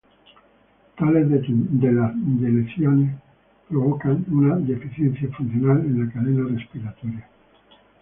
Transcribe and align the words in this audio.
Tales 0.97 1.29
deleciones 1.29 3.21
provocan 3.69 4.25
una 4.31 4.55
deficiencia 4.57 5.29
funcional 5.37 5.81
en 5.85 6.07
la 6.07 6.11
cadena 6.11 6.47
respiratoria. 6.59 7.29